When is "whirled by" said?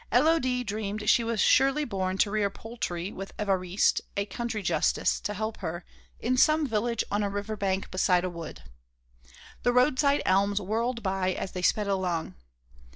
10.59-11.33